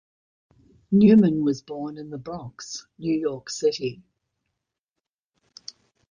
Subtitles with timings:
[0.89, 4.01] Newman was born in the Bronx, New York City.